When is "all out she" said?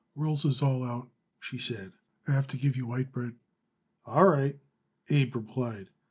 0.63-1.59